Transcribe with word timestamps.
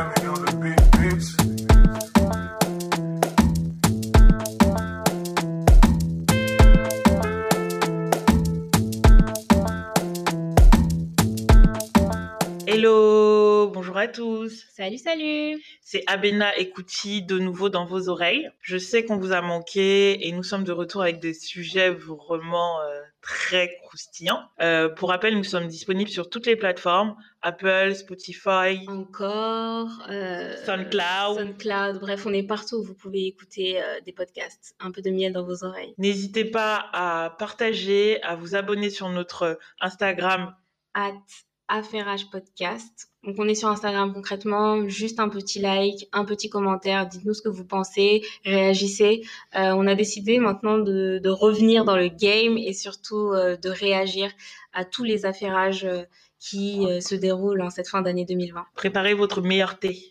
Dame, 0.00 0.14
no, 0.22 0.34
no. 0.34 0.49
À 14.00 14.08
tous. 14.08 14.64
Salut, 14.74 14.96
salut. 14.96 15.62
C'est 15.82 16.02
Abena 16.06 16.56
Ekouti 16.58 17.22
de 17.22 17.38
nouveau 17.38 17.68
dans 17.68 17.84
vos 17.84 18.08
oreilles. 18.08 18.50
Je 18.62 18.78
sais 18.78 19.04
qu'on 19.04 19.18
vous 19.18 19.32
a 19.32 19.42
manqué 19.42 20.26
et 20.26 20.32
nous 20.32 20.42
sommes 20.42 20.64
de 20.64 20.72
retour 20.72 21.02
avec 21.02 21.20
des 21.20 21.34
sujets 21.34 21.90
vraiment 21.90 22.80
euh, 22.80 23.00
très 23.20 23.76
croustillants. 23.82 24.40
Euh, 24.62 24.88
pour 24.88 25.10
rappel, 25.10 25.36
nous 25.36 25.44
sommes 25.44 25.66
disponibles 25.66 26.10
sur 26.10 26.30
toutes 26.30 26.46
les 26.46 26.56
plateformes 26.56 27.14
Apple, 27.42 27.94
Spotify, 27.94 28.86
Encore. 28.88 29.90
euh, 30.08 30.56
SoundCloud. 30.64 31.36
SoundCloud. 31.38 32.00
Bref, 32.00 32.24
on 32.24 32.32
est 32.32 32.42
partout. 32.46 32.82
Vous 32.82 32.94
pouvez 32.94 33.26
écouter 33.26 33.82
des 34.06 34.12
podcasts. 34.12 34.74
Un 34.80 34.92
peu 34.92 35.02
de 35.02 35.10
miel 35.10 35.34
dans 35.34 35.44
vos 35.44 35.62
oreilles. 35.62 35.94
N'hésitez 35.98 36.46
pas 36.46 36.88
à 36.94 37.36
partager, 37.38 38.22
à 38.22 38.34
vous 38.34 38.54
abonner 38.54 38.88
sur 38.88 39.10
notre 39.10 39.58
Instagram. 39.80 40.54
At 40.94 41.12
Affairage 41.70 42.28
Podcast. 42.30 43.08
Donc, 43.24 43.36
on 43.38 43.46
est 43.46 43.54
sur 43.54 43.68
Instagram 43.68 44.12
concrètement. 44.12 44.88
Juste 44.88 45.20
un 45.20 45.28
petit 45.28 45.60
like, 45.60 46.08
un 46.12 46.24
petit 46.24 46.50
commentaire. 46.50 47.06
Dites-nous 47.06 47.34
ce 47.34 47.42
que 47.42 47.48
vous 47.48 47.64
pensez. 47.64 48.22
Réagissez. 48.44 49.22
Euh, 49.54 49.72
on 49.76 49.86
a 49.86 49.94
décidé 49.94 50.38
maintenant 50.38 50.78
de, 50.78 51.20
revenir 51.28 51.84
dans 51.84 51.96
le 51.96 52.08
game 52.08 52.58
et 52.58 52.72
surtout 52.72 53.30
euh, 53.32 53.56
de 53.56 53.70
réagir 53.70 54.30
à 54.72 54.84
tous 54.84 55.04
les 55.04 55.24
affairages 55.24 55.84
euh, 55.84 56.02
qui 56.38 56.86
se 57.02 57.14
déroulent 57.14 57.60
en 57.60 57.68
cette 57.68 57.86
fin 57.86 58.00
d'année 58.00 58.24
2020. 58.24 58.64
Préparez 58.74 59.12
votre 59.12 59.42
meilleur 59.42 59.78
thé. 59.78 60.10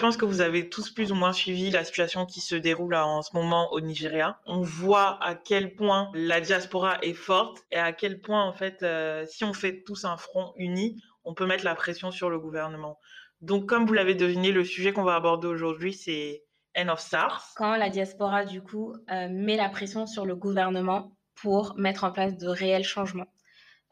Pense 0.00 0.16
que 0.16 0.24
vous 0.24 0.40
avez 0.40 0.68
tous 0.68 0.90
plus 0.90 1.12
ou 1.12 1.14
moins 1.14 1.32
suivi 1.32 1.70
la 1.70 1.84
situation 1.84 2.26
qui 2.26 2.40
se 2.40 2.54
déroule 2.54 2.94
en 2.94 3.22
ce 3.22 3.30
moment 3.34 3.72
au 3.72 3.80
Nigeria. 3.80 4.40
On 4.46 4.62
voit 4.62 5.22
à 5.22 5.34
quel 5.34 5.74
point 5.74 6.10
la 6.14 6.40
diaspora 6.40 6.98
est 7.02 7.14
forte 7.14 7.58
et 7.70 7.76
à 7.76 7.92
quel 7.92 8.20
point, 8.20 8.42
en 8.42 8.52
fait, 8.52 8.82
euh, 8.82 9.24
si 9.28 9.44
on 9.44 9.52
fait 9.52 9.82
tous 9.84 10.04
un 10.04 10.16
front 10.16 10.52
uni, 10.56 11.00
on 11.24 11.34
peut 11.34 11.46
mettre 11.46 11.64
la 11.64 11.74
pression 11.74 12.10
sur 12.10 12.30
le 12.30 12.38
gouvernement. 12.38 12.98
Donc, 13.40 13.66
comme 13.66 13.86
vous 13.86 13.92
l'avez 13.92 14.14
deviné, 14.14 14.52
le 14.52 14.64
sujet 14.64 14.92
qu'on 14.92 15.04
va 15.04 15.14
aborder 15.14 15.46
aujourd'hui, 15.46 15.92
c'est 15.92 16.42
End 16.76 16.88
of 16.88 17.00
SARS. 17.00 17.52
quand 17.56 17.76
la 17.76 17.90
diaspora, 17.90 18.44
du 18.44 18.62
coup, 18.62 18.94
euh, 19.10 19.28
met 19.28 19.56
la 19.56 19.68
pression 19.68 20.06
sur 20.06 20.24
le 20.24 20.36
gouvernement 20.36 21.16
pour 21.34 21.74
mettre 21.76 22.04
en 22.04 22.12
place 22.12 22.36
de 22.36 22.46
réels 22.46 22.84
changements. 22.84 23.26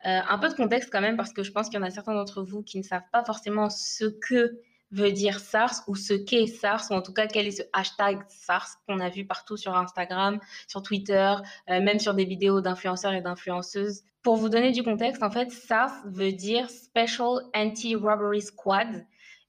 Euh, 0.06 0.20
un 0.28 0.38
peu 0.38 0.48
de 0.48 0.54
contexte 0.54 0.90
quand 0.92 1.00
même, 1.00 1.16
parce 1.16 1.32
que 1.32 1.42
je 1.42 1.50
pense 1.50 1.68
qu'il 1.68 1.78
y 1.78 1.82
en 1.82 1.86
a 1.86 1.90
certains 1.90 2.14
d'entre 2.14 2.42
vous 2.42 2.62
qui 2.62 2.78
ne 2.78 2.84
savent 2.84 3.08
pas 3.10 3.24
forcément 3.24 3.68
ce 3.68 4.04
que 4.04 4.60
veut 4.90 5.12
dire 5.12 5.40
SARS 5.40 5.82
ou 5.86 5.96
ce 5.96 6.14
qu'est 6.14 6.46
SARS, 6.46 6.86
ou 6.90 6.94
en 6.94 7.02
tout 7.02 7.12
cas 7.12 7.26
quel 7.26 7.46
est 7.46 7.52
ce 7.52 7.62
hashtag 7.72 8.20
SARS 8.28 8.68
qu'on 8.86 9.00
a 9.00 9.08
vu 9.08 9.26
partout 9.26 9.56
sur 9.56 9.76
Instagram, 9.76 10.40
sur 10.66 10.82
Twitter, 10.82 11.34
euh, 11.70 11.80
même 11.80 11.98
sur 11.98 12.14
des 12.14 12.24
vidéos 12.24 12.60
d'influenceurs 12.60 13.12
et 13.12 13.20
d'influenceuses. 13.20 14.02
Pour 14.22 14.36
vous 14.36 14.48
donner 14.48 14.72
du 14.72 14.82
contexte, 14.82 15.22
en 15.22 15.30
fait, 15.30 15.50
SARS 15.50 15.92
veut 16.06 16.32
dire 16.32 16.68
Special 16.70 17.42
Anti-Robbery 17.54 18.42
Squad. 18.42 19.06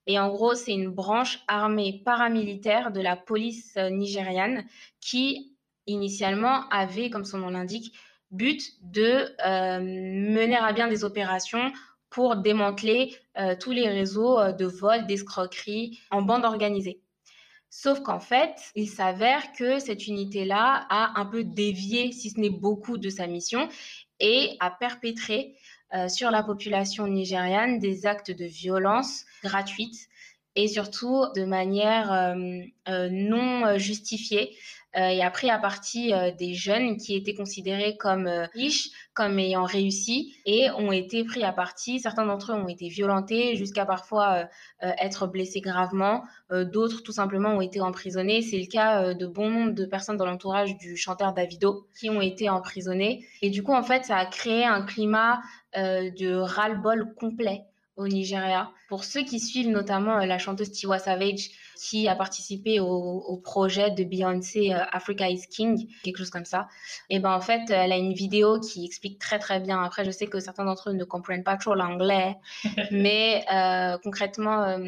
Et 0.08 0.20
en 0.20 0.30
gros, 0.30 0.56
c'est 0.56 0.74
une 0.74 0.90
branche 0.90 1.40
armée 1.48 2.02
paramilitaire 2.04 2.92
de 2.92 3.02
la 3.02 3.16
police 3.16 3.76
euh, 3.78 3.90
nigériane 3.90 4.66
qui, 5.00 5.56
initialement, 5.88 6.68
avait, 6.70 7.10
comme 7.10 7.26
son 7.26 7.40
nom 7.40 7.50
l'indique, 7.50 7.94
but 8.32 8.62
de 8.82 9.28
euh, 9.46 9.80
mener 9.80 10.56
à 10.56 10.72
bien 10.72 10.88
des 10.88 11.04
opérations 11.04 11.72
pour 12.10 12.36
démanteler 12.36 13.16
euh, 13.38 13.56
tous 13.60 13.72
les 13.72 13.88
réseaux 13.88 14.40
euh, 14.40 14.52
de 14.52 14.66
vol, 14.66 15.06
d'escroquerie 15.06 16.00
en 16.12 16.22
bande 16.22 16.46
organisée. 16.46 17.02
Sauf 17.70 18.02
qu'en 18.02 18.20
fait, 18.20 18.56
il 18.76 18.90
s'avère 18.90 19.54
que 19.54 19.78
cette 19.78 20.08
unité-là 20.08 20.88
a 20.90 21.20
un 21.20 21.26
peu 21.26 21.44
dévié, 21.44 22.12
si 22.12 22.32
ce 22.32 22.40
n'est 22.40 22.50
beaucoup, 22.50 22.98
de 22.98 23.10
sa 23.10 23.28
mission 23.28 23.70
et 24.20 24.58
a 24.60 24.72
perpétré 24.72 25.56
euh, 25.94 26.10
sur 26.10 26.32
la 26.32 26.44
population 26.44 27.08
nigériane 27.08 27.80
des 27.80 28.06
actes 28.08 28.32
de 28.32 28.46
violence 28.46 29.26
gratuite 29.44 30.09
et 30.60 30.68
surtout 30.68 31.26
de 31.36 31.46
manière 31.46 32.12
euh, 32.12 32.34
euh, 32.90 33.10
non 33.10 33.66
euh, 33.66 33.78
justifiée 33.78 34.56
et 34.96 35.24
a 35.24 35.30
pris 35.30 35.52
à 35.52 35.60
partie 35.60 36.12
des 36.40 36.56
jeunes 36.56 36.98
qui 36.98 37.16
étaient 37.16 37.36
considérés 37.36 37.96
comme 37.96 38.28
riches, 38.56 38.90
comme 39.14 39.38
ayant 39.38 39.64
réussi 39.64 40.34
et 40.48 40.72
ont 40.72 40.92
été 40.92 41.24
pris 41.24 41.44
à 41.44 41.54
partie. 41.54 42.00
Certains 42.00 42.26
d'entre 42.26 42.54
eux 42.54 42.56
ont 42.56 42.68
été 42.68 42.88
violentés 42.88 43.56
jusqu'à 43.56 43.86
parfois 43.86 44.50
être 44.82 45.28
blessés 45.28 45.62
gravement. 45.62 46.24
D'autres, 46.50 47.04
tout 47.04 47.12
simplement, 47.12 47.50
ont 47.50 47.62
été 47.62 47.82
emprisonnés. 47.82 48.42
C'est 48.42 48.58
le 48.58 48.66
cas 48.66 49.14
de 49.14 49.28
bon 49.28 49.52
nombre 49.52 49.74
de 49.74 49.86
personnes 49.86 50.18
dans 50.18 50.26
l'entourage 50.26 50.76
du 50.78 50.98
chanteur 50.98 51.34
Davido 51.34 51.86
qui 52.00 52.10
ont 52.10 52.22
été 52.22 52.50
emprisonnées. 52.50 53.24
Et 53.44 53.52
du 53.52 53.62
coup, 53.62 53.76
en 53.76 53.84
fait, 53.84 54.06
ça 54.06 54.18
a 54.18 54.26
créé 54.26 54.66
un 54.66 54.82
climat 54.82 55.40
de 55.76 56.34
ras-le-bol 56.34 57.14
complet 57.14 57.62
au 58.00 58.08
Nigeria. 58.08 58.72
Pour 58.88 59.04
ceux 59.04 59.24
qui 59.24 59.40
suivent 59.40 59.70
notamment 59.70 60.20
euh, 60.20 60.26
la 60.26 60.40
chanteuse 60.40 60.72
Tiwa 60.72 60.98
Savage, 60.98 61.50
qui 61.76 62.08
a 62.08 62.16
participé 62.16 62.80
au, 62.80 62.86
au 62.86 63.38
projet 63.38 63.92
de 63.92 64.04
Beyoncé 64.04 64.74
euh, 64.74 64.84
Africa 64.92 65.30
is 65.30 65.48
King, 65.50 65.88
quelque 66.04 66.18
chose 66.18 66.30
comme 66.30 66.46
ça, 66.46 66.68
et 67.10 67.20
ben 67.20 67.32
en 67.32 67.42
fait, 67.42 67.70
elle 67.70 67.92
a 67.92 67.98
une 67.98 68.14
vidéo 68.14 68.60
qui 68.60 68.86
explique 68.86 69.20
très 69.20 69.38
très 69.38 69.60
bien. 69.60 69.84
Après, 69.84 70.06
je 70.06 70.12
sais 70.12 70.28
que 70.28 70.40
certains 70.40 70.66
d'entre 70.66 70.90
eux 70.90 70.94
ne 70.94 71.04
comprennent 71.04 71.44
pas 71.44 71.58
trop 71.58 71.76
l'anglais, 71.76 72.38
mais 72.92 73.46
euh, 73.54 73.98
concrètement, 74.02 74.80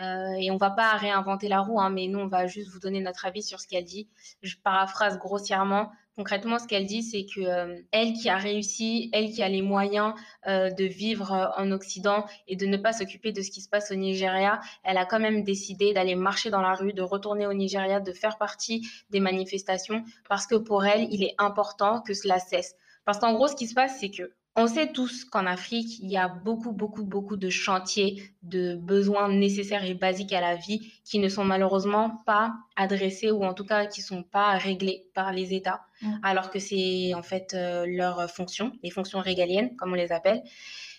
euh, 0.00 0.32
et 0.38 0.50
on 0.50 0.56
va 0.56 0.70
pas 0.70 0.92
réinventer 0.96 1.48
la 1.48 1.60
roue, 1.60 1.80
hein, 1.80 1.90
mais 1.90 2.06
nous, 2.06 2.20
on 2.20 2.26
va 2.26 2.46
juste 2.46 2.70
vous 2.70 2.80
donner 2.80 3.00
notre 3.00 3.26
avis 3.26 3.42
sur 3.42 3.60
ce 3.60 3.68
qu'elle 3.68 3.84
dit. 3.84 4.08
Je 4.42 4.56
paraphrase 4.62 5.18
grossièrement. 5.18 5.90
Concrètement, 6.16 6.58
ce 6.58 6.66
qu'elle 6.66 6.86
dit, 6.86 7.02
c'est 7.02 7.24
que 7.24 7.40
euh, 7.40 7.80
elle 7.92 8.12
qui 8.14 8.28
a 8.28 8.36
réussi, 8.36 9.10
elle 9.12 9.30
qui 9.30 9.42
a 9.42 9.48
les 9.48 9.62
moyens 9.62 10.14
euh, 10.46 10.70
de 10.70 10.84
vivre 10.84 11.52
en 11.56 11.70
Occident 11.70 12.26
et 12.48 12.56
de 12.56 12.66
ne 12.66 12.76
pas 12.76 12.92
s'occuper 12.92 13.32
de 13.32 13.42
ce 13.42 13.50
qui 13.50 13.60
se 13.60 13.68
passe 13.68 13.90
au 13.90 13.94
Nigeria, 13.94 14.60
elle 14.84 14.98
a 14.98 15.06
quand 15.06 15.20
même 15.20 15.44
décidé 15.44 15.92
d'aller 15.92 16.14
marcher 16.14 16.50
dans 16.50 16.62
la 16.62 16.74
rue, 16.74 16.92
de 16.92 17.02
retourner 17.02 17.46
au 17.46 17.54
Nigeria, 17.54 18.00
de 18.00 18.12
faire 18.12 18.38
partie 18.38 18.86
des 19.10 19.20
manifestations, 19.20 20.04
parce 20.28 20.46
que 20.46 20.56
pour 20.56 20.84
elle, 20.84 21.08
il 21.10 21.22
est 21.22 21.34
important 21.38 22.00
que 22.00 22.14
cela 22.14 22.38
cesse. 22.38 22.74
Parce 23.04 23.18
qu'en 23.18 23.34
gros, 23.34 23.48
ce 23.48 23.56
qui 23.56 23.66
se 23.66 23.74
passe, 23.74 23.98
c'est 23.98 24.10
que 24.10 24.32
on 24.56 24.66
sait 24.66 24.92
tous 24.92 25.24
qu'en 25.24 25.46
Afrique, 25.46 25.98
il 26.00 26.10
y 26.10 26.16
a 26.16 26.28
beaucoup, 26.28 26.72
beaucoup, 26.72 27.04
beaucoup 27.04 27.36
de 27.36 27.48
chantiers, 27.50 28.22
de 28.42 28.74
besoins 28.76 29.28
nécessaires 29.28 29.84
et 29.84 29.94
basiques 29.94 30.32
à 30.32 30.40
la 30.40 30.56
vie 30.56 30.92
qui 31.04 31.18
ne 31.18 31.28
sont 31.28 31.44
malheureusement 31.44 32.22
pas 32.26 32.54
adressés 32.76 33.30
ou 33.30 33.44
en 33.44 33.54
tout 33.54 33.64
cas 33.64 33.86
qui 33.86 34.00
ne 34.00 34.06
sont 34.06 34.22
pas 34.22 34.56
réglés 34.58 35.06
par 35.14 35.32
les 35.32 35.54
États, 35.54 35.82
Mm. 36.02 36.14
alors 36.22 36.50
que 36.50 36.58
c'est 36.58 37.12
en 37.14 37.22
fait 37.22 37.54
euh, 37.54 37.84
leur 37.86 38.30
fonction, 38.30 38.72
les 38.82 38.90
fonctions 38.90 39.20
régaliennes, 39.20 39.76
comme 39.76 39.92
on 39.92 39.96
les 39.96 40.12
appelle. 40.12 40.42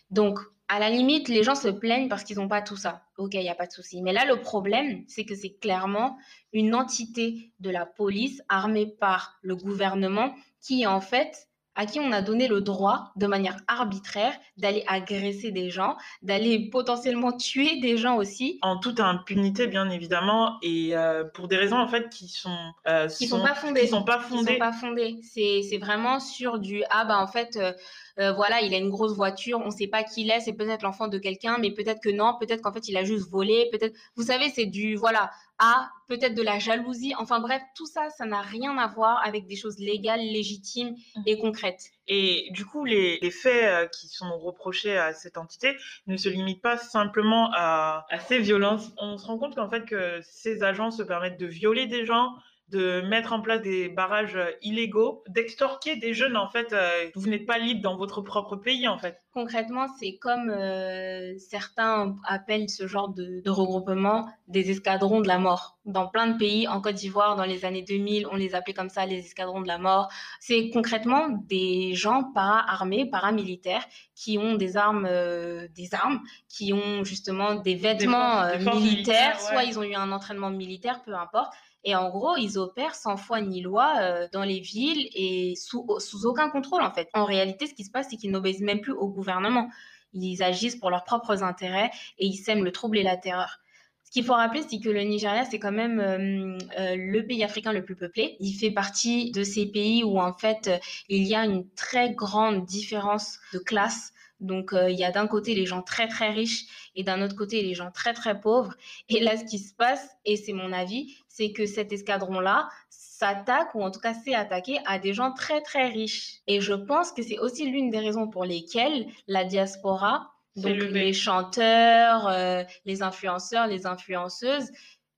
Donc, 0.09 0.39
à 0.67 0.79
la 0.79 0.89
limite, 0.89 1.27
les 1.27 1.43
gens 1.43 1.55
se 1.55 1.67
plaignent 1.67 2.07
parce 2.07 2.23
qu'ils 2.23 2.37
n'ont 2.37 2.47
pas 2.47 2.61
tout 2.61 2.77
ça. 2.77 3.03
Ok, 3.17 3.33
il 3.33 3.41
n'y 3.41 3.49
a 3.49 3.55
pas 3.55 3.67
de 3.67 3.71
souci. 3.71 4.01
Mais 4.01 4.13
là, 4.13 4.25
le 4.25 4.39
problème, 4.39 5.03
c'est 5.07 5.25
que 5.25 5.35
c'est 5.35 5.57
clairement 5.59 6.17
une 6.53 6.75
entité 6.75 7.51
de 7.59 7.69
la 7.69 7.85
police 7.85 8.41
armée 8.47 8.85
par 8.85 9.37
le 9.41 9.55
gouvernement 9.55 10.33
qui, 10.61 10.85
en 10.85 11.01
fait, 11.01 11.49
à 11.75 11.85
qui 11.85 11.99
on 11.99 12.11
a 12.11 12.21
donné 12.21 12.47
le 12.47 12.61
droit, 12.61 13.11
de 13.15 13.27
manière 13.27 13.57
arbitraire, 13.67 14.33
d'aller 14.57 14.83
agresser 14.87 15.51
des 15.51 15.69
gens, 15.69 15.95
d'aller 16.21 16.69
potentiellement 16.69 17.31
tuer 17.31 17.79
des 17.79 17.97
gens 17.97 18.17
aussi, 18.17 18.59
En 18.61 18.77
toute 18.77 18.99
impunité, 18.99 19.67
bien 19.67 19.89
évidemment, 19.89 20.57
et 20.61 20.95
euh, 20.97 21.23
pour 21.23 21.47
des 21.47 21.57
raisons 21.57 21.77
en 21.77 21.87
fait 21.87 22.09
qui 22.09 22.27
sont 22.27 22.57
euh, 22.87 23.07
qui 23.07 23.27
sont 23.27 23.41
pas 23.41 23.55
fondées. 23.55 23.81
qui 23.81 23.87
sont 23.87 24.03
pas 24.03 24.17
qui 24.17 24.29
fondées. 24.29 24.53
sont 24.53 24.59
pas 24.59 24.73
fondées. 24.73 25.19
C'est 25.23 25.61
c'est 25.69 25.77
vraiment 25.77 26.19
sur 26.19 26.59
du 26.59 26.83
ah 26.89 27.05
bah 27.05 27.19
en 27.19 27.27
fait 27.27 27.55
euh, 27.55 27.71
euh, 28.19 28.31
voilà 28.33 28.61
il 28.61 28.73
a 28.73 28.77
une 28.77 28.89
grosse 28.89 29.15
voiture, 29.15 29.61
on 29.63 29.71
sait 29.71 29.87
pas 29.87 30.03
qui 30.03 30.21
il 30.23 30.31
est, 30.31 30.39
c'est 30.41 30.53
peut-être 30.53 30.83
l'enfant 30.83 31.07
de 31.07 31.17
quelqu'un, 31.17 31.57
mais 31.59 31.71
peut-être 31.71 32.01
que 32.01 32.09
non, 32.09 32.37
peut-être 32.39 32.61
qu'en 32.61 32.73
fait 32.73 32.87
il 32.87 32.97
a 32.97 33.03
juste 33.03 33.29
volé, 33.29 33.69
peut-être 33.71 33.95
vous 34.15 34.23
savez 34.23 34.49
c'est 34.49 34.65
du 34.65 34.95
voilà 34.95 35.31
ah 35.59 35.89
peut-être 36.07 36.33
de 36.33 36.41
la 36.41 36.59
jalousie. 36.59 37.13
Enfin 37.17 37.39
bref 37.39 37.61
tout 37.75 37.85
ça 37.85 38.09
ça 38.09 38.25
n'a 38.25 38.41
rien 38.41 38.77
à 38.77 38.87
voir 38.87 39.21
avec 39.25 39.45
des 39.47 39.55
choses 39.55 39.77
légales, 39.79 40.21
légitimes 40.21 40.95
et 41.25 41.37
concrètes. 41.37 41.91
Et 42.07 42.49
du 42.51 42.65
coup, 42.65 42.83
les, 42.83 43.19
les 43.21 43.31
faits 43.31 43.63
euh, 43.63 43.87
qui 43.87 44.07
sont 44.07 44.37
reprochés 44.37 44.97
à 44.97 45.13
cette 45.13 45.37
entité 45.37 45.77
ne 46.07 46.17
se 46.17 46.27
limitent 46.27 46.61
pas 46.61 46.75
simplement 46.75 47.49
à, 47.53 48.05
à 48.09 48.19
ces 48.19 48.39
violences. 48.39 48.91
On 48.97 49.17
se 49.17 49.25
rend 49.25 49.37
compte 49.37 49.55
qu'en 49.55 49.69
fait 49.69 49.85
que 49.85 50.19
ces 50.21 50.61
agents 50.61 50.91
se 50.91 51.03
permettent 51.03 51.39
de 51.39 51.45
violer 51.45 51.87
des 51.87 52.05
gens, 52.05 52.33
de 52.71 53.01
mettre 53.01 53.33
en 53.33 53.41
place 53.41 53.61
des 53.61 53.89
barrages 53.89 54.37
euh, 54.37 54.51
illégaux, 54.61 55.23
d'extorquer 55.27 55.97
des 55.97 56.13
jeunes 56.13 56.37
en 56.37 56.49
fait. 56.49 56.71
Euh, 56.71 57.09
vous 57.15 57.27
n'êtes 57.27 57.45
pas 57.45 57.57
libre 57.57 57.81
dans 57.81 57.97
votre 57.97 58.21
propre 58.21 58.55
pays 58.55 58.87
en 58.87 58.97
fait. 58.97 59.21
Concrètement, 59.33 59.87
c'est 59.99 60.17
comme 60.17 60.49
euh, 60.49 61.37
certains 61.37 62.15
appellent 62.25 62.69
ce 62.69 62.87
genre 62.87 63.09
de, 63.09 63.41
regroupement 63.49 64.27
des 64.47 64.71
escadrons 64.71 65.21
de 65.21 65.27
la 65.27 65.37
mort. 65.37 65.77
Dans 65.85 66.07
plein 66.07 66.27
de 66.27 66.37
pays, 66.37 66.67
en 66.67 66.81
Côte 66.81 66.95
d'Ivoire, 66.95 67.35
dans 67.35 67.45
les 67.45 67.65
années 67.65 67.81
2000, 67.81 68.27
on 68.27 68.35
les 68.35 68.55
appelait 68.55 68.73
comme 68.73 68.89
ça 68.89 69.05
les 69.05 69.19
escadrons 69.19 69.61
de 69.61 69.67
la 69.67 69.77
mort. 69.77 70.09
C'est 70.39 70.69
concrètement 70.69 71.29
des 71.29 71.93
gens 71.95 72.23
para-armés, 72.33 73.09
paramilitaires, 73.09 73.85
qui 74.15 74.37
ont 74.37 74.55
des 74.55 74.77
armes, 74.77 75.07
des 75.07 75.93
armes, 75.93 76.21
qui 76.49 76.73
ont 76.73 77.03
justement 77.03 77.55
des 77.55 77.75
vêtements 77.75 78.43
militaires, 78.59 79.39
soit 79.39 79.63
ils 79.63 79.79
ont 79.79 79.83
eu 79.83 79.95
un 79.95 80.11
entraînement 80.11 80.51
militaire, 80.51 81.01
peu 81.03 81.15
importe 81.15 81.53
et 81.83 81.95
en 81.95 82.09
gros, 82.09 82.37
ils 82.37 82.57
opèrent 82.57 82.95
sans 82.95 83.17
foi 83.17 83.41
ni 83.41 83.61
loi 83.61 83.95
euh, 83.99 84.27
dans 84.31 84.43
les 84.43 84.59
villes 84.59 85.09
et 85.15 85.55
sous, 85.55 85.85
aucun 86.25 86.49
contrôle, 86.49 86.83
en 86.83 86.91
fait. 86.91 87.09
En 87.13 87.25
réalité, 87.25 87.65
ce 87.67 87.73
qui 87.73 87.83
se 87.83 87.91
passe, 87.91 88.07
c'est 88.09 88.17
qu'ils 88.17 88.31
n'obéissent 88.31 88.61
même 88.61 88.81
plus 88.81 88.93
au 88.93 89.07
gouvernement. 89.07 89.69
Ils 90.13 90.43
agissent 90.43 90.75
pour 90.75 90.89
leurs 90.89 91.03
propres 91.03 91.41
intérêts 91.43 91.89
et 92.19 92.27
ils 92.27 92.37
sèment 92.37 92.63
le 92.63 92.71
trouble 92.71 92.97
et 92.97 93.03
la 93.03 93.17
terreur. 93.17 93.59
Ce 94.03 94.11
qu'il 94.11 94.25
faut 94.25 94.33
rappeler, 94.33 94.61
c'est 94.67 94.79
que 94.79 94.89
le 94.89 95.01
Nigeria, 95.01 95.45
c'est 95.45 95.57
quand 95.57 95.71
même 95.71 95.99
euh, 95.99 96.57
euh, 96.77 96.95
le 96.97 97.25
pays 97.25 97.43
africain 97.43 97.71
le 97.71 97.83
plus 97.83 97.95
peuplé. 97.95 98.35
Il 98.39 98.53
fait 98.53 98.71
partie 98.71 99.31
de 99.31 99.43
ces 99.43 99.65
pays 99.65 100.03
où, 100.03 100.19
en 100.19 100.33
fait, 100.33 100.69
il 101.07 101.23
y 101.23 101.33
a 101.33 101.45
une 101.45 101.67
très 101.75 102.13
grande 102.13 102.65
différence 102.65 103.39
de 103.53 103.59
classe. 103.59 104.13
Donc, 104.41 104.73
il 104.73 104.95
y 104.95 105.03
a 105.03 105.11
d'un 105.11 105.27
côté 105.27 105.55
les 105.55 105.65
gens 105.65 105.81
très, 105.81 106.07
très 106.07 106.31
riches 106.31 106.65
et 106.95 107.03
d'un 107.03 107.21
autre 107.21 107.35
côté 107.35 107.61
les 107.61 107.73
gens 107.73 107.91
très, 107.91 108.13
très 108.13 108.39
pauvres. 108.39 108.73
Et 109.07 109.19
là, 109.19 109.37
ce 109.37 109.45
qui 109.45 109.59
se 109.59 109.73
passe, 109.73 110.09
et 110.25 110.35
c'est 110.35 110.53
mon 110.53 110.73
avis, 110.73 111.15
c'est 111.29 111.51
que 111.51 111.65
cet 111.65 111.93
escadron-là 111.93 112.69
s'attaque, 112.89 113.75
ou 113.75 113.83
en 113.83 113.91
tout 113.91 113.99
cas 113.99 114.15
s'est 114.15 114.33
attaqué 114.33 114.79
à 114.85 114.97
des 114.97 115.13
gens 115.13 115.31
très 115.31 115.61
très 115.61 115.87
riches. 115.87 116.41
Et 116.47 116.59
je 116.59 116.73
pense 116.73 117.11
que 117.11 117.21
c'est 117.21 117.37
aussi 117.37 117.69
l'une 117.69 117.91
des 117.91 117.99
raisons 117.99 118.27
pour 118.27 118.45
lesquelles 118.45 119.05
la 119.27 119.45
diaspora, 119.45 120.31
donc 120.55 120.75
les 120.75 121.13
chanteurs, 121.13 122.27
euh, 122.27 122.63
les 122.85 123.03
influenceurs, 123.03 123.67
les 123.67 123.85
influenceuses, 123.85 124.71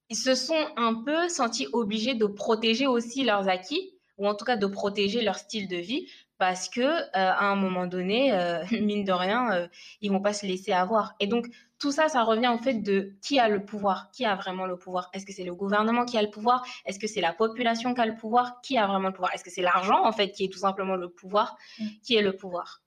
ils 0.09 0.17
se 0.17 0.35
sont 0.35 0.67
un 0.75 0.95
peu 0.95 1.29
sentis 1.29 1.67
obligés 1.73 2.13
de 2.13 2.25
protéger 2.25 2.87
aussi 2.87 3.23
leurs 3.23 3.47
acquis, 3.47 3.93
ou 4.17 4.27
en 4.27 4.35
tout 4.35 4.45
cas 4.45 4.57
de 4.57 4.67
protéger 4.67 5.21
leur 5.21 5.37
style 5.37 5.67
de 5.67 5.77
vie, 5.77 6.07
parce 6.43 6.67
que 6.67 6.81
euh, 6.81 7.05
à 7.13 7.45
un 7.45 7.55
moment 7.55 7.87
donné, 7.87 8.33
euh, 8.33 8.65
mine 8.81 9.05
de 9.05 9.13
rien, 9.13 9.69
ils 10.01 10.11
vont 10.11 10.19
pas 10.19 10.33
se 10.33 10.45
laisser 10.45 10.73
avoir. 10.73 11.15
Et 11.21 11.27
donc 11.27 11.47
tout 11.79 11.93
ça, 11.93 12.09
ça 12.09 12.23
revient 12.23 12.51
au 12.53 12.61
fait 12.61 12.73
de 12.73 13.13
qui 13.21 13.39
a 13.39 13.47
le 13.47 13.63
pouvoir, 13.63 14.11
qui 14.11 14.25
a 14.25 14.35
vraiment 14.35 14.65
le 14.65 14.75
pouvoir. 14.75 15.09
Est-ce 15.13 15.25
que 15.25 15.31
c'est 15.31 15.45
le 15.45 15.55
gouvernement 15.55 16.03
qui 16.03 16.17
a 16.17 16.21
le 16.21 16.29
pouvoir? 16.29 16.65
Est-ce 16.85 16.99
que 16.99 17.07
c'est 17.07 17.21
la 17.21 17.31
population 17.31 17.93
qui 17.93 18.01
a 18.01 18.05
le 18.05 18.17
pouvoir? 18.17 18.59
Qui 18.61 18.77
a 18.77 18.85
vraiment 18.87 19.07
le 19.07 19.13
pouvoir? 19.13 19.33
Est-ce 19.33 19.45
que 19.45 19.49
c'est 19.51 19.61
l'argent, 19.61 20.03
en 20.03 20.11
fait, 20.11 20.31
qui 20.31 20.43
est 20.43 20.49
tout 20.49 20.59
simplement 20.59 20.97
le 20.97 21.07
pouvoir 21.07 21.55
mm. 21.79 21.85
Qui 22.03 22.17
est 22.17 22.21
le 22.21 22.35
pouvoir? 22.35 22.81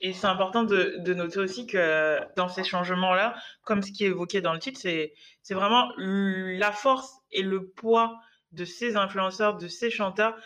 Et 0.00 0.12
c'est 0.12 0.28
important 0.28 0.62
de, 0.62 1.12
noter 1.12 1.40
aussi 1.40 1.66
que 1.66 2.20
dans 2.36 2.48
ces 2.48 2.62
changements-là, 2.62 3.34
comme 3.64 3.82
ce 3.82 3.90
qui 3.90 4.04
est 4.04 4.08
évoqué 4.08 4.40
dans 4.40 4.52
le 4.52 4.60
titre, 4.60 4.78
c'est, 4.80 5.14
c'est 5.42 5.54
vraiment 5.54 5.88
la 5.96 6.70
force 6.70 7.12
et 7.32 7.42
le 7.42 7.66
poids 7.66 8.20
de 8.52 8.64
ces 8.64 8.96
influenceurs, 8.96 9.56
de 9.56 9.66
ces 9.66 9.90
chanteurs 9.90 10.36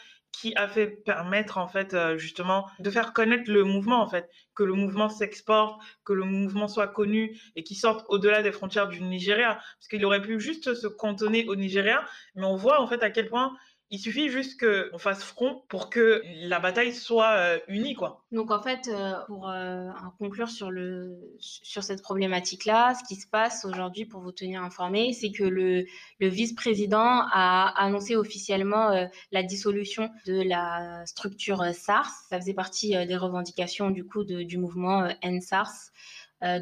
qui 0.40 0.54
a 0.56 0.68
fait 0.68 0.88
permettre 0.88 1.58
en 1.58 1.68
fait 1.68 1.94
euh, 1.94 2.16
justement 2.18 2.66
de 2.78 2.90
faire 2.90 3.12
connaître 3.12 3.50
le 3.50 3.64
mouvement 3.64 4.02
en 4.02 4.08
fait, 4.08 4.28
que 4.54 4.62
le 4.62 4.74
mouvement 4.74 5.08
s'exporte, 5.08 5.80
que 6.04 6.12
le 6.12 6.24
mouvement 6.24 6.68
soit 6.68 6.88
connu 6.88 7.38
et 7.56 7.62
qu'il 7.62 7.76
sorte 7.76 8.04
au-delà 8.08 8.42
des 8.42 8.52
frontières 8.52 8.88
du 8.88 9.00
Nigeria, 9.00 9.54
parce 9.54 9.88
qu'il 9.88 10.04
aurait 10.04 10.22
pu 10.22 10.40
juste 10.40 10.74
se 10.74 10.86
cantonner 10.86 11.46
au 11.46 11.56
Nigeria, 11.56 12.04
mais 12.34 12.44
on 12.44 12.56
voit 12.56 12.80
en 12.80 12.86
fait 12.86 13.02
à 13.02 13.10
quel 13.10 13.28
point 13.28 13.56
il 13.90 13.98
suffit 13.98 14.28
juste 14.28 14.58
qu'on 14.58 14.98
fasse 14.98 15.22
front 15.22 15.62
pour 15.68 15.90
que 15.90 16.22
la 16.42 16.58
bataille 16.58 16.92
soit 16.92 17.32
euh, 17.36 17.58
unie, 17.68 17.94
quoi. 17.94 18.24
Donc 18.32 18.50
en 18.50 18.60
fait, 18.60 18.88
euh, 18.88 19.12
pour 19.26 19.48
euh, 19.48 19.88
conclure 20.18 20.48
sur, 20.48 20.70
le, 20.70 21.16
sur 21.38 21.82
cette 21.84 22.02
problématique-là, 22.02 22.94
ce 22.94 23.04
qui 23.04 23.20
se 23.20 23.28
passe 23.28 23.64
aujourd'hui, 23.64 24.04
pour 24.04 24.20
vous 24.20 24.32
tenir 24.32 24.62
informé, 24.62 25.12
c'est 25.12 25.30
que 25.30 25.44
le, 25.44 25.84
le 26.18 26.28
vice-président 26.28 27.22
a 27.32 27.72
annoncé 27.76 28.16
officiellement 28.16 29.08
la 29.30 29.42
dissolution 29.42 30.10
de 30.26 30.42
la 30.42 31.04
structure 31.06 31.64
SARS. 31.74 32.10
Ça 32.28 32.40
faisait 32.40 32.54
partie 32.54 32.90
des 33.06 33.16
revendications 33.16 33.90
du 33.90 34.04
coup 34.04 34.24
du 34.24 34.58
mouvement 34.58 35.08
NSARS. 35.22 35.90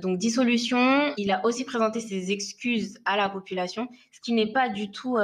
Donc 0.01 0.19
dissolution, 0.19 1.13
il 1.17 1.33
a 1.33 1.45
aussi 1.45 1.65
présenté 1.65 2.01
ses 2.01 2.31
excuses 2.31 2.99
à 3.05 3.17
la 3.17 3.29
population, 3.29 3.89
ce 4.13 4.21
qui 4.21 4.33
n'est 4.33 4.53
pas 4.53 4.69
du 4.69 4.93
tout 4.93 5.17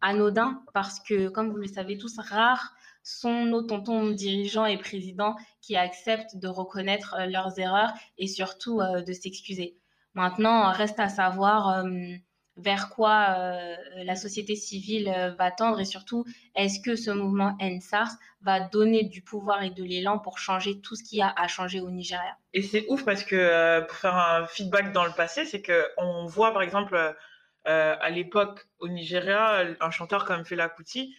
anodin 0.00 0.62
parce 0.74 1.00
que, 1.00 1.28
comme 1.28 1.50
vous 1.50 1.58
le 1.58 1.68
savez 1.68 1.96
tous, 1.96 2.18
rares 2.18 2.74
sont 3.08 3.46
nos 3.46 3.62
tontons 3.62 4.10
dirigeants 4.10 4.66
et 4.66 4.76
présidents 4.76 5.34
qui 5.62 5.76
acceptent 5.76 6.36
de 6.36 6.46
reconnaître 6.48 7.16
euh, 7.18 7.26
leurs 7.26 7.58
erreurs 7.58 7.92
et 8.18 8.26
surtout 8.26 8.80
euh, 8.80 9.02
de 9.02 9.12
s'excuser. 9.14 9.78
Maintenant, 10.12 10.70
reste 10.72 11.00
à 11.00 11.08
savoir 11.08 11.68
euh, 11.68 11.86
vers 12.58 12.90
quoi 12.90 13.36
la 13.96 14.16
société 14.16 14.56
civile 14.56 15.34
va 15.38 15.50
tendre 15.50 15.80
et 15.80 15.84
surtout, 15.84 16.24
est-ce 16.54 16.80
que 16.80 16.96
ce 16.96 17.10
mouvement 17.10 17.56
NSARS 17.60 18.10
va 18.42 18.60
donner 18.60 19.04
du 19.04 19.22
pouvoir 19.22 19.62
et 19.62 19.70
de 19.70 19.82
l'élan 19.84 20.18
pour 20.18 20.38
changer 20.38 20.80
tout 20.80 20.96
ce 20.96 21.02
qu'il 21.02 21.18
y 21.18 21.22
a 21.22 21.32
à 21.36 21.48
changer 21.48 21.80
au 21.80 21.90
Nigeria? 21.90 22.36
Et 22.52 22.62
c'est 22.62 22.84
ouf 22.88 23.04
parce 23.04 23.24
que 23.24 23.80
pour 23.86 23.96
faire 23.96 24.16
un 24.16 24.46
feedback 24.46 24.92
dans 24.92 25.04
le 25.04 25.12
passé, 25.12 25.44
c'est 25.44 25.62
qu'on 25.62 26.26
voit 26.26 26.52
par 26.52 26.62
exemple 26.62 27.14
euh, 27.68 27.96
à 28.00 28.10
l'époque 28.10 28.66
au 28.78 28.88
Nigeria, 28.88 29.64
un 29.80 29.90
chanteur 29.90 30.24
comme 30.24 30.44
Fela 30.44 30.70
Kuti, 30.70 31.14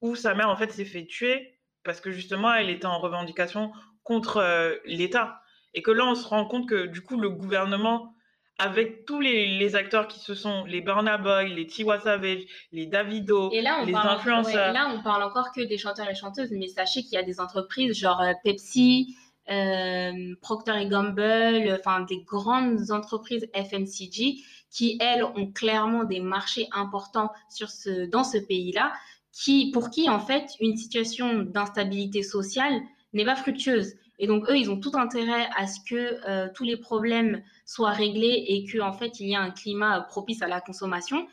où 0.00 0.14
sa 0.16 0.34
mère 0.34 0.48
en 0.48 0.56
fait 0.56 0.72
s'est 0.72 0.86
fait 0.86 1.04
tuer 1.04 1.58
parce 1.84 2.00
que 2.00 2.10
justement 2.10 2.54
elle 2.54 2.70
était 2.70 2.86
en 2.86 2.98
revendication 2.98 3.72
contre 4.02 4.38
euh, 4.38 4.74
l'État. 4.86 5.42
Et 5.74 5.82
que 5.82 5.90
là 5.90 6.06
on 6.06 6.14
se 6.14 6.26
rend 6.26 6.46
compte 6.46 6.68
que 6.68 6.86
du 6.86 7.02
coup 7.02 7.18
le 7.18 7.28
gouvernement, 7.28 8.14
avec 8.62 9.04
tous 9.04 9.20
les, 9.20 9.74
acteurs 9.74 10.06
qui 10.06 10.20
se 10.20 10.34
sont, 10.34 10.64
les 10.64 10.80
Burna 10.80 11.18
Boy, 11.18 11.52
les 11.54 11.66
Tiwa 11.66 11.98
Savage, 11.98 12.42
les 12.72 12.86
Davido, 12.86 13.50
les 13.50 13.66
influenceurs. 13.66 14.70
et 14.70 14.72
là 14.72 14.92
on 14.94 15.02
parle 15.02 15.22
encore 15.24 15.52
que 15.52 15.60
des 15.60 15.78
chanteurs 15.78 16.08
et 16.08 16.14
chanteuses, 16.14 16.50
mais 16.52 16.68
sachez 16.68 17.02
qu'il 17.02 17.14
y 17.14 17.16
a 17.16 17.22
des 17.22 17.40
entreprises 17.40 17.98
genre 17.98 18.20
euh, 18.20 18.32
Pepsi, 18.44 19.16
Procter 20.40 20.86
Gamble, 20.86 21.76
enfin 21.78 22.02
des 22.02 22.22
grandes 22.22 22.90
entreprises 22.90 23.48
FMCG 23.54 24.36
qui, 24.70 24.96
elles, 25.00 25.24
ont 25.24 25.52
clairement 25.52 26.04
des 26.04 26.20
marchés 26.20 26.68
importants 26.72 27.30
sur 27.50 27.68
ce, 27.68 28.06
dans 28.06 28.24
ce 28.24 28.38
pays-là, 28.38 28.92
qui, 29.32 29.70
pour 29.70 29.90
qui, 29.90 30.08
en 30.08 30.18
fait, 30.20 30.46
une 30.60 30.76
situation 30.76 31.42
d'instabilité 31.42 32.22
sociale 32.22 32.80
n'est 33.12 33.24
pas 33.24 33.36
fructueuse. 33.36 33.94
Et 34.22 34.26
donc, 34.26 34.48
eux, 34.48 34.56
ils 34.56 34.70
ont 34.70 34.80
tout 34.80 34.92
intérêt 34.94 35.48
à 35.56 35.66
ce 35.66 35.80
que 35.86 36.26
euh, 36.26 36.48
tous 36.54 36.64
les 36.64 36.78
problèmes 36.78 37.42
soient 37.66 37.90
réglés 37.90 38.44
et 38.48 38.64
qu'en 38.64 38.88
en 38.88 38.92
fait, 38.94 39.20
il 39.20 39.28
y 39.28 39.32
ait 39.32 39.36
un 39.36 39.50
climat 39.50 40.00
propice 40.00 40.40
à 40.40 40.48
la 40.48 40.62
consommation. 40.62 41.26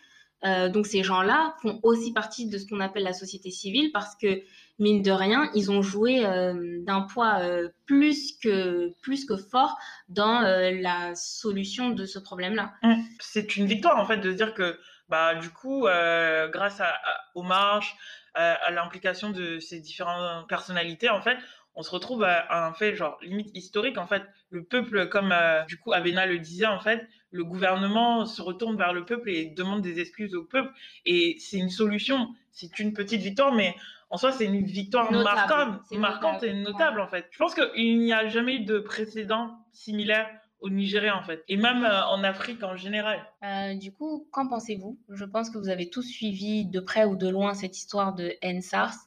Euh, 0.45 0.69
donc 0.69 0.87
ces 0.87 1.03
gens-là 1.03 1.55
font 1.61 1.79
aussi 1.83 2.13
partie 2.13 2.49
de 2.49 2.57
ce 2.57 2.65
qu'on 2.65 2.79
appelle 2.79 3.03
la 3.03 3.13
société 3.13 3.51
civile 3.51 3.91
parce 3.91 4.15
que 4.15 4.41
mine 4.77 5.01
de 5.01 5.11
rien, 5.11 5.49
ils 5.53 5.69
ont 5.69 5.81
joué 5.81 6.25
euh, 6.25 6.79
d'un 6.85 7.01
poids 7.01 7.39
euh, 7.41 7.67
plus 7.85 8.37
que 8.41 8.93
plus 9.01 9.25
que 9.25 9.35
fort 9.35 9.77
dans 10.07 10.39
la 10.41 11.13
solution 11.15 11.89
de 11.89 12.05
ce 12.05 12.19
problème-là. 12.19 12.73
Mmh. 12.83 13.01
C'est 13.19 13.57
une 13.57 13.65
victoire 13.65 13.97
en 13.97 14.05
fait 14.05 14.17
de 14.17 14.31
dire 14.31 14.53
que 14.53 14.79
bah 15.09 15.35
du 15.35 15.49
coup 15.49 15.81
grâce 15.81 16.79
à, 16.79 16.93
aux 17.35 17.43
marches, 17.43 17.95
à 18.35 18.71
l'implication 18.71 19.31
de 19.31 19.59
ces 19.59 19.79
différentes 19.79 20.47
personnalités 20.47 21.09
en 21.09 21.21
fait, 21.21 21.37
on 21.79 21.81
se 21.81 21.91
retrouve 21.91 22.23
à, 22.23 22.67
un 22.67 22.73
fait 22.73 22.93
genre 22.93 23.17
limite 23.21 23.55
historique 23.55 23.97
en 23.97 24.05
fait. 24.05 24.21
Le 24.49 24.65
peuple, 24.65 25.07
comme 25.07 25.31
euh, 25.31 25.63
du 25.63 25.77
coup 25.77 25.93
Abena 25.93 26.25
le 26.25 26.37
disait 26.37 26.65
en 26.65 26.81
fait, 26.81 27.07
le 27.31 27.45
gouvernement 27.45 28.25
se 28.25 28.41
retourne 28.41 28.75
vers 28.75 28.91
le 28.91 29.05
peuple 29.05 29.29
et 29.29 29.45
demande 29.45 29.81
des 29.81 30.01
excuses 30.01 30.35
au 30.35 30.43
peuple. 30.43 30.71
Et 31.05 31.37
c'est 31.39 31.57
une 31.57 31.69
solution, 31.69 32.35
c'est 32.51 32.79
une 32.79 32.93
petite 32.93 33.21
victoire, 33.21 33.53
mais 33.53 33.75
en 34.09 34.17
soi 34.17 34.33
c'est 34.33 34.43
une 34.43 34.65
victoire 34.65 35.09
marquante, 35.09 35.89
marquante 35.91 36.43
et 36.43 36.53
notable 36.53 36.99
en 36.99 37.07
fait. 37.07 37.27
Je 37.31 37.37
pense 37.37 37.55
qu'il 37.55 37.99
n'y 37.99 38.11
a 38.11 38.27
jamais 38.27 38.55
eu 38.55 38.65
de 38.65 38.79
précédent 38.79 39.57
similaire 39.71 40.27
au 40.59 40.69
Nigeria 40.69 41.17
en 41.17 41.23
fait, 41.23 41.45
et 41.47 41.55
même 41.55 41.85
euh, 41.85 42.05
en 42.07 42.25
Afrique 42.25 42.61
en 42.61 42.75
général. 42.75 43.25
Euh, 43.45 43.75
du 43.75 43.93
coup, 43.93 44.27
qu'en 44.31 44.49
pensez-vous? 44.49 44.99
Je 45.07 45.23
pense 45.23 45.49
que 45.49 45.57
vous 45.57 45.69
avez 45.69 45.89
tous 45.89 46.03
suivi 46.03 46.65
de 46.65 46.81
près 46.81 47.05
ou 47.05 47.15
de 47.15 47.29
loin 47.29 47.53
cette 47.53 47.77
histoire 47.77 48.13
de 48.13 48.33
NSARS. 48.43 48.97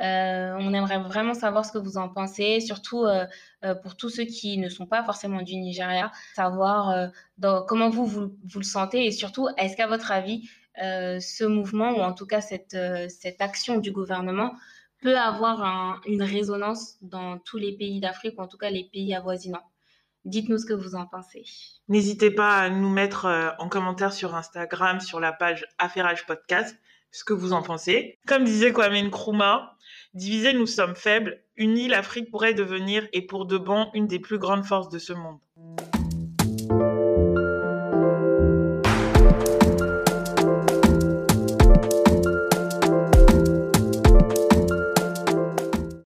Euh, 0.00 0.56
on 0.58 0.74
aimerait 0.74 0.98
vraiment 0.98 1.34
savoir 1.34 1.64
ce 1.64 1.72
que 1.72 1.78
vous 1.78 1.98
en 1.98 2.08
pensez, 2.08 2.60
surtout 2.60 3.04
euh, 3.04 3.26
euh, 3.64 3.74
pour 3.76 3.96
tous 3.96 4.08
ceux 4.10 4.24
qui 4.24 4.58
ne 4.58 4.68
sont 4.68 4.86
pas 4.86 5.04
forcément 5.04 5.40
du 5.42 5.54
Nigeria, 5.54 6.10
savoir 6.34 7.10
comment 7.68 7.90
vous, 7.90 8.06
vous, 8.06 8.58
le 8.58 8.64
sentez 8.64 9.06
et 9.06 9.12
surtout, 9.12 9.48
est-ce 9.56 9.76
qu'à 9.76 9.86
votre 9.86 10.10
avis, 10.10 10.48
ce 10.76 11.44
mouvement 11.44 11.92
ou 11.92 12.00
en 12.00 12.12
tout 12.12 12.26
cas 12.26 12.40
cette, 12.40 12.76
cette 13.08 13.40
action 13.40 13.78
du 13.78 13.92
gouvernement 13.92 14.54
peut 15.00 15.16
avoir 15.16 16.00
une 16.06 16.22
résonance 16.22 16.96
dans 17.02 17.38
tous 17.38 17.58
les 17.58 17.76
pays 17.76 18.00
d'Afrique 18.00 18.38
ou 18.38 18.42
en 18.42 18.48
tout 18.48 18.58
cas 18.58 18.70
les 18.70 18.84
pays 18.92 19.14
avoisinants? 19.14 19.62
Dites-nous 20.24 20.56
ce 20.58 20.64
que 20.64 20.72
vous 20.72 20.94
en 20.94 21.06
pensez. 21.06 21.44
N'hésitez 21.88 22.30
pas 22.30 22.56
à 22.56 22.70
nous 22.70 22.88
mettre 22.88 23.54
en 23.58 23.68
commentaire 23.68 24.12
sur 24.12 24.34
Instagram, 24.34 25.00
sur 25.00 25.20
la 25.20 25.32
page 25.32 25.66
Affairage 25.78 26.26
Podcast 26.26 26.76
ce 27.14 27.22
que 27.22 27.32
vous 27.32 27.52
en 27.52 27.62
pensez. 27.62 28.18
Comme 28.26 28.42
disait 28.42 28.72
Kwame 28.72 29.06
Nkrumah, 29.06 29.76
divisés 30.14 30.52
nous 30.52 30.66
sommes 30.66 30.96
faibles, 30.96 31.40
unis 31.56 31.86
l'Afrique 31.86 32.28
pourrait 32.28 32.54
devenir 32.54 33.06
et 33.12 33.22
pour 33.22 33.46
de 33.46 33.56
bon 33.56 33.88
une 33.94 34.08
des 34.08 34.18
plus 34.18 34.38
grandes 34.38 34.64
forces 34.64 34.88
de 34.88 34.98
ce 34.98 35.12
monde. 35.12 35.38